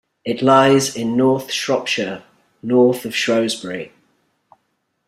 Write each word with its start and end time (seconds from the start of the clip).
It 0.25 0.41
lies 0.41 0.95
in 0.95 1.15
North 1.15 1.51
Shropshire, 1.51 2.23
north 2.63 3.05
of 3.05 3.15
Shrewsbury. 3.15 3.91